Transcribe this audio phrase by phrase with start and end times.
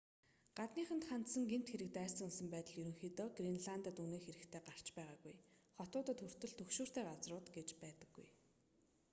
[0.57, 5.35] гадныханд хандсан гэмт хэрэг дайсагнасан байдал ерөнхийдөө гренландад үнэн хэрэгтээ гарч байгаагүй
[5.79, 8.27] хотуудад хүртэл түгшүүртэй газрууд гэж байдаггүй